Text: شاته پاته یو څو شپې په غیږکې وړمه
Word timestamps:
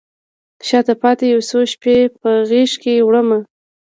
شاته 0.67 0.93
پاته 1.01 1.25
یو 1.33 1.41
څو 1.49 1.59
شپې 1.71 1.95
په 2.21 2.29
غیږکې 2.49 2.93
وړمه 3.07 3.39